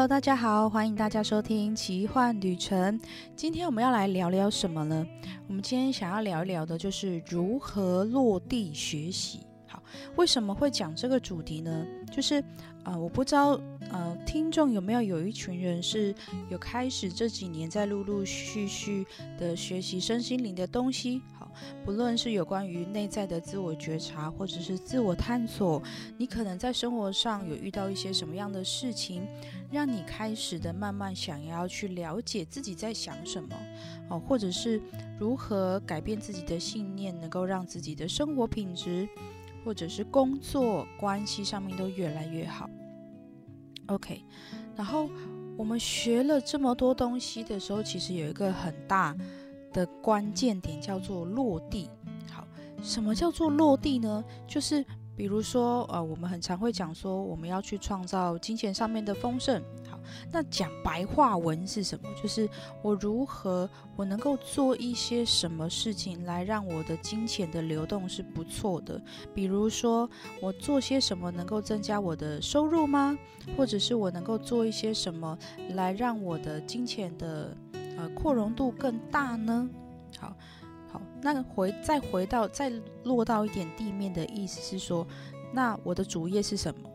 [0.00, 2.98] Hello，大家好，欢迎大家收听奇幻旅程。
[3.36, 5.06] 今天我们要来聊聊什么呢？
[5.46, 9.40] 我们今天想要聊一聊的就是如何落地学习。
[9.68, 9.82] 好，
[10.16, 11.86] 为什么会讲这个主题呢？
[12.10, 12.42] 就是
[12.84, 13.60] 呃，我不知道
[13.90, 16.14] 呃，听众有没有有一群人是
[16.48, 19.06] 有开始这几年在陆陆续续
[19.38, 21.20] 的学习身心灵的东西。
[21.84, 25.82] 不论是有关于内在的自我觉察，或者是自我探索，
[26.16, 29.26] 你可能在生活上有遇到一些什么样的事情，
[29.70, 33.56] 让你开始的慢慢想要去了解自己在想什么，
[34.08, 34.80] 哦，或者是
[35.18, 39.08] 如何改变自己的信念，能够让自己的生活品质，
[39.64, 42.68] 或者是工作关系上面都越来越好。
[43.86, 44.24] OK，
[44.76, 45.10] 然后
[45.56, 49.16] 我们学了这么多东西的时候，其实有一个很大。
[49.72, 51.88] 的关键点叫做落地。
[52.30, 52.46] 好，
[52.82, 54.24] 什么叫做落地呢？
[54.46, 54.84] 就是
[55.16, 59.62] 比如说，呃，我们很常会讲说，我们要去创造金钱上面的丰盛。
[59.90, 59.98] 好，
[60.32, 62.08] 那讲白话文是什么？
[62.22, 62.48] 就是
[62.80, 68.98] 我如何，我能够做一些什么事情来让我的金钱的流动是不错的。
[69.34, 70.08] 比如说，
[70.40, 73.18] 我做些什么能够增加我的收入吗？
[73.58, 75.36] 或者是我能够做一些什么
[75.70, 77.54] 来让我的金钱的
[78.00, 79.68] 呃，扩容度更大呢？
[80.18, 80.34] 好，
[80.90, 82.72] 好，那回再回到再
[83.04, 85.06] 落到一点地面的意思是说，
[85.52, 86.88] 那我的主业是什么？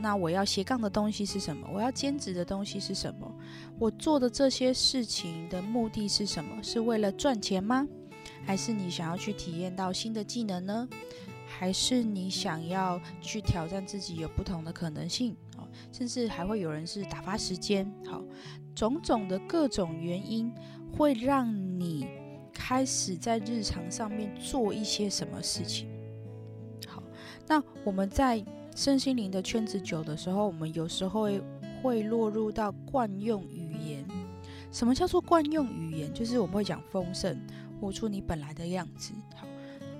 [0.00, 1.68] 那我要斜杠的东西是什么？
[1.72, 3.32] 我要兼职的东西是什么？
[3.78, 6.60] 我做的这些事情的目的是什么？
[6.60, 7.86] 是为了赚钱吗？
[8.44, 10.88] 还是你想要去体验到新的技能呢？
[11.46, 15.36] 还是你想要去挑战自己有不同的可能性？
[15.92, 18.22] 甚至还会有人是打发时间，好，
[18.74, 20.52] 种种的各种原因
[20.96, 22.06] 会让你
[22.52, 25.88] 开始在日常上面做一些什么事情。
[26.86, 27.02] 好，
[27.46, 28.44] 那我们在
[28.76, 31.42] 身心灵的圈子久的时候，我们有时候会
[31.82, 34.04] 会落入到惯用语言。
[34.70, 36.12] 什么叫做惯用语言？
[36.14, 37.36] 就是我们会讲丰盛，
[37.80, 39.12] 活出你本来的样子。
[39.34, 39.46] 好，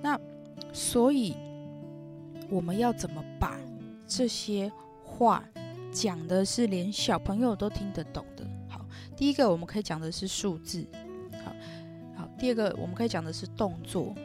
[0.01, 0.17] 那
[0.71, 1.35] 所以
[2.49, 3.59] 我们要怎么把
[4.07, 4.71] 这些
[5.03, 5.43] 话？
[5.91, 8.47] 讲的是连小朋友都听得懂的。
[8.69, 8.85] 好，
[9.15, 10.87] 第一个我们可以讲的是数字。
[11.43, 11.51] 好，
[12.15, 14.15] 好，第二个我们可以讲的是动作。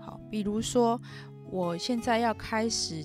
[0.00, 1.00] 好，比如说
[1.48, 3.04] 我现在要开始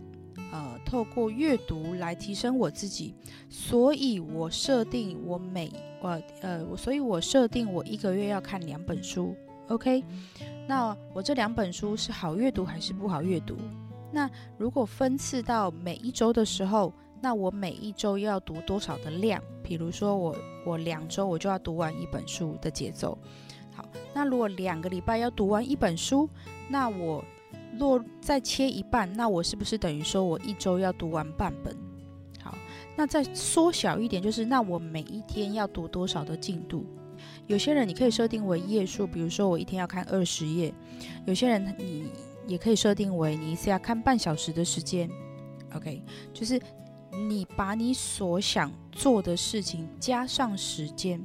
[0.52, 3.14] 呃，透过阅读来提升我自己，
[3.50, 9.36] 所以我设定我每我呃，所以我设定我一个月要看两本书。
[9.68, 10.04] OK，
[10.68, 13.56] 那我这两本书是好阅读还是不好阅读？
[14.12, 16.92] 那如果分次到每一周的时候。
[17.22, 19.42] 那我每一周要读多少的量？
[19.64, 23.18] 比如说我我两周我就要读完一本书的节奏。
[23.74, 23.84] 好，
[24.14, 26.30] 那如果两个礼拜要读完一本书，
[26.70, 27.24] 那我
[27.80, 31.76] 落再切一半，那我是不是等于说我一周要读完半本？
[32.40, 32.56] 好，
[32.96, 36.86] 那再缩小一点，就是那我每一天要读多少的进度？
[37.48, 40.72] 有些人你可以设定为页数，比如说我一天要看二十页。
[41.26, 42.06] 有些人你
[42.46, 45.10] 也可以设定为你一次要看半小时的时间。
[45.74, 46.62] OK，就是。
[47.16, 51.24] 你把你所想做的事情加上时间，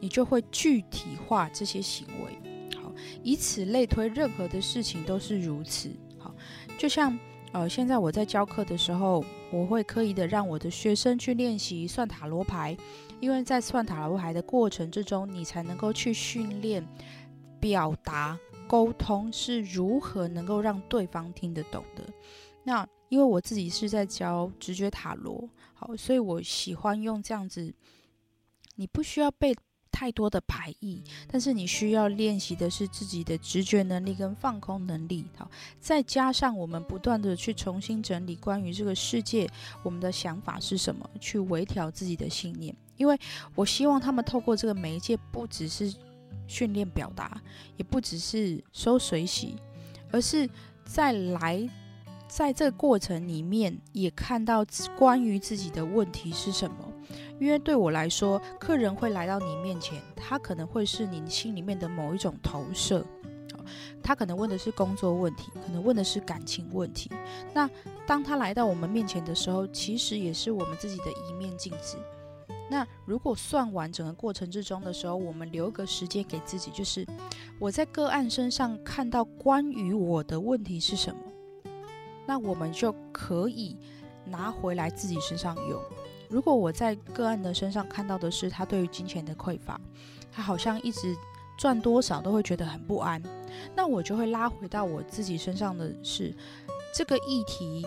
[0.00, 2.78] 你就会具体化这些行为。
[2.80, 2.92] 好，
[3.22, 5.90] 以此类推，任何的事情都是如此。
[6.18, 6.34] 好，
[6.78, 7.18] 就像
[7.52, 12.76] 呃，现在我在教课的时候，我会刻意的让我的学生去练习算塔罗牌，
[13.20, 16.86] 因为在算塔罗牌的过程之中，你才能够去训练
[17.58, 22.04] 表达沟通是如何能够让对方听得懂的。
[22.62, 27.72] 那因为我自己是在教直觉塔罗，好，所以我喜欢用这样子。
[28.74, 29.54] 你不需要背
[29.90, 35.24] 太多的牌意，但是你需要练习的是自己的直觉能力跟放空能力。
[35.36, 35.50] 好，
[35.80, 39.48] 再加上我们不断的去重新整理关于这个世界，
[39.82, 42.76] 我们的想法是什么，去微调自己的信念。
[42.96, 43.18] 因为
[43.54, 45.94] 我希望他们透过这个媒介，不只是
[46.46, 47.40] 训练表达，
[47.78, 49.56] 也不只是收水洗，
[50.10, 50.46] 而是
[50.84, 51.66] 再来。
[52.28, 54.64] 在这个过程里面，也看到
[54.96, 56.76] 关于自己的问题是什么。
[57.38, 63.04] 因为对我来说，客人会来到你面前，他可能会是你心里面的某一种投射。
[64.02, 67.10] 他可能问的是工作问题，可能问的是感情问题。
[67.52, 67.68] 那
[68.06, 71.96] 当他来到我们面前的时候，其实也是我们自己的一面镜子。
[72.68, 77.06] 那如果算完整个过程之中的时候，我们留个时间给自己，就是
[77.58, 81.20] 我在个案身上看到关于我的问题是什么。
[82.26, 83.76] 那我们就可以
[84.24, 85.80] 拿回来自己身上用。
[86.28, 89.80] 如果我在个案的身上看到的是他对于金钱的匮乏，
[90.32, 91.16] 他好像一直
[91.56, 93.22] 赚多少都会觉得很不安，
[93.74, 96.34] 那我就会拉回到我自己身上的是
[96.92, 97.86] 这个议题，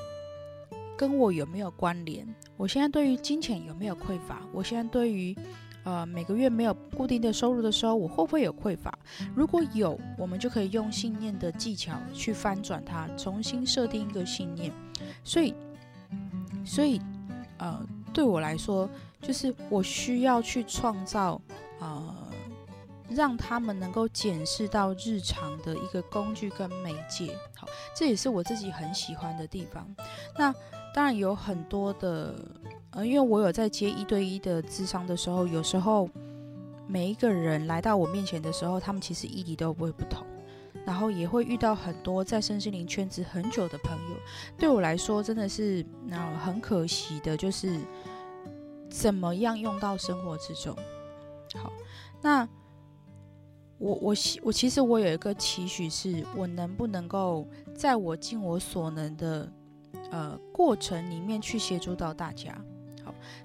[0.97, 2.25] 跟我有没有关联？
[2.55, 4.41] 我现在对于金钱有没有匮乏？
[4.53, 5.35] 我现在对于
[5.83, 8.93] 呃每个月没有固定的收入的时候，我会不会有匮乏？
[9.35, 14.71] 如果有，我们就可以用信念的技巧去翻转它，重新设定一个信念。
[15.23, 15.53] 所以，
[16.65, 17.01] 所以
[17.57, 17.79] 呃，
[18.13, 18.89] 对我来说，
[19.21, 21.41] 就是我需要去创造
[21.79, 22.15] 呃。
[23.11, 29.83] 让他们能够检视到日常的一个工具跟媒介，好，这也是我自己很喜欢的地方。
[30.37, 30.53] 那
[30.93, 32.35] 当然有很多的，
[32.91, 36.09] 呃，因为我有在接一对一的智商的时候，有时候
[36.87, 40.25] 每一个人来到我面前的时候，他们其实议题都不会不同，
[40.85, 44.15] 然后也会遇到很多在身心灵圈子很久的朋友。
[44.57, 47.79] 对我来说，真的是那很可惜的，就是
[48.89, 50.75] 怎么样用到生活之中。
[51.55, 51.71] 好，
[52.21, 52.47] 那。
[53.81, 59.49] 我我希我其实我有一个期许，是我能不能够在我尽我所能的
[60.11, 62.53] 呃过程里面去协助到大家。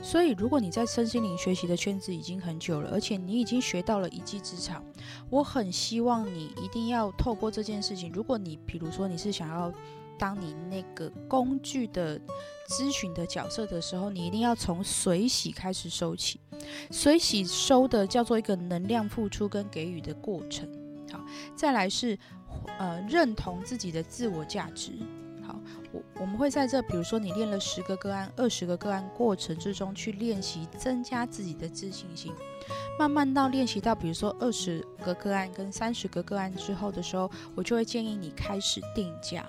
[0.03, 4.85] 所以如果你在身心灵学习的圈子已经很久了，而且你已经学到了一技之长，
[5.31, 8.11] 我很希望你一定要透过这件事情。
[8.13, 9.73] 如果你比如说你是想要
[10.19, 12.19] 当你那个工具的
[12.69, 16.41] 咨询的角色的时候，你一定要从水洗开始收起。
[16.91, 20.67] 水洗收的叫做一个能量付出跟给予的过程，
[21.13, 21.21] 好，
[21.55, 22.19] 再来是
[22.79, 24.93] 呃认同自己的自我价值，
[26.21, 32.33] 我们会在这，比如说你练了十个个案、二十个个案过程之中去练习增加自己的自信心，
[32.99, 39.47] 慢慢到练习到比如说二十个个案跟三十个个案之后的时候，我就会建议你开始定价。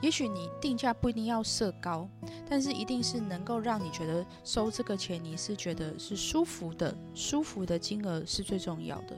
[0.00, 2.08] 也许你定价不一定要设高，
[2.48, 9.16] 但是一定是能够让你觉得收这个钱你是觉得是舒服的，舒服的金额是最重要的。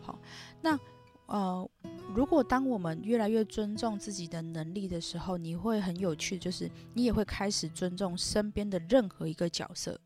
[0.00, 0.16] 好，
[0.60, 0.78] 那
[1.26, 1.68] 呃，
[2.14, 9.98] 如果当我们越来越尊重自己的能力的时候，你会很有趣，就是你也会开始尊重身边的任何一个角色，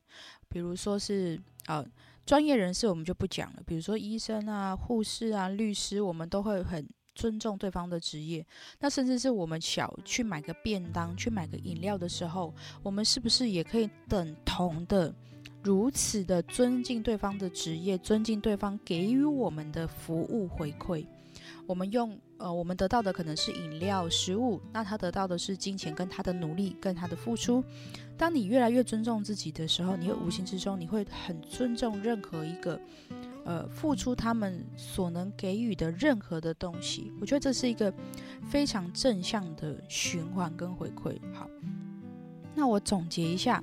[0.49, 1.85] 比如说是呃
[2.25, 6.87] 专业人士，我们就不讲了，比如说医生啊、护士啊、律师，我们都会很。
[7.19, 8.47] 尊重对方的职业，
[8.79, 15.15] 那甚至是我们小去买个便当、去买个饮料的时候，我们是不是也可以等同的、
[15.63, 21.07] 如此的尊敬对方的职业，尊敬对方给予我们的服务回馈？
[21.67, 27.63] 我们用呃，我们得到的可能是饮料、食物，那他得到的是金钱跟他的努力跟他的付出。
[28.17, 32.81] 当你越来越尊重自己的时候，你会无形之中你会很尊重任何一个。
[33.45, 37.95] 呃，付出他们所能给予的任何的东西，我觉得这是一个
[38.43, 41.17] 非常正向的循环跟回馈。
[41.33, 41.49] 好，
[42.57, 43.63] 那我总结一下，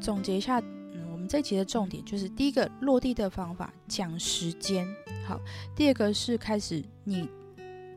[0.00, 0.62] 总结一下，
[1.28, 4.88] 这一集的重点就是第一个落地的方法，讲时间。
[5.26, 5.38] 好，
[5.76, 7.28] 第二个是开始你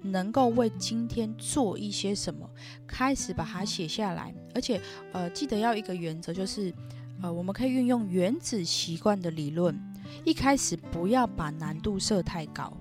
[0.02, 2.50] 能够为今天做一些什么，
[2.86, 4.82] 开始把它写下来，而且
[5.14, 6.74] 呃，记得要一个原则，就是
[7.22, 9.80] 呃，我们可以运用原子习惯的理论。
[10.26, 12.76] 一开始不要把难度设太高，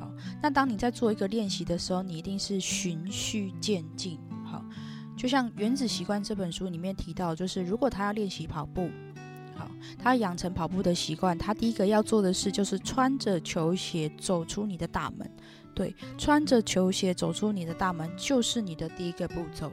[0.00, 0.10] 好。
[0.42, 4.64] 那当你在做一个练习的时候，你一定是循序渐进，好。
[5.16, 8.90] 就像《原子习惯》这本书里面提到，就是如果他要练习跑步，
[9.56, 15.28] 好，他养成跑步的习惯，他第一个要做的事就是穿着球鞋走出你的大门。
[15.74, 19.72] 对，穿着球鞋走出你的大门就是你的第一个步骤。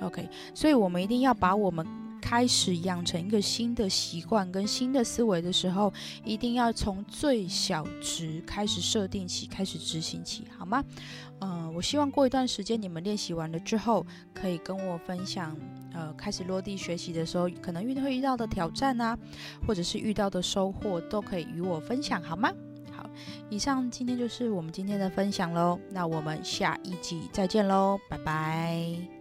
[0.00, 1.99] OK，所以我们一定要把我们。
[2.20, 5.92] 开始养成一个新的习惯跟新的思维的时候，
[6.24, 10.84] 一定要从最小值开始设定起，开始执行起，好吗？
[11.40, 14.04] 嗯，我希望过一段时间你们练习完了之后，
[14.34, 15.56] 可以跟我分享，
[15.94, 19.18] 呃，开始落地学习的时候，可能遇会遇到的挑战啊，
[19.66, 22.52] 或者是遇到的收获，都可以与我分享，好吗？
[22.92, 23.08] 好，
[23.48, 29.19] 以上今天就是我们今天的分享喽，那我们下一集再见喽，拜拜。